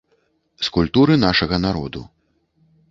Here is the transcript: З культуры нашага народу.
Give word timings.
З 0.67 0.71
культуры 0.79 1.19
нашага 1.27 1.55
народу. 1.67 2.07